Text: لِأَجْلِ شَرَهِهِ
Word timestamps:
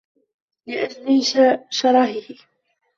لِأَجْلِ 0.67 1.23
شَرَهِهِ 1.69 2.35